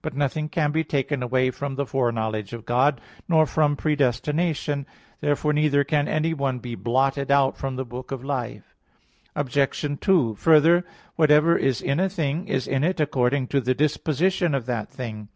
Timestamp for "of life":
8.12-8.76